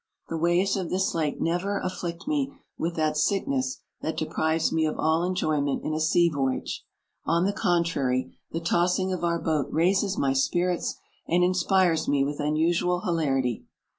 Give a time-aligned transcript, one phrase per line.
[0.29, 4.97] The waves of this lake never afflict me with that sickness that deprives me of
[4.97, 6.83] all enjoy ment in a sea voyage;
[7.23, 10.95] on the contrary, the tossing of our boat raises my spirits
[11.27, 13.67] and inspires me with unusual hilarity.